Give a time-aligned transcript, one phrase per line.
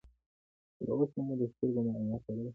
[0.77, 2.49] تر اوسه مو د سترګو معاینه کړې ده؟